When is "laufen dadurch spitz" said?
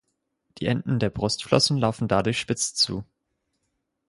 1.77-2.73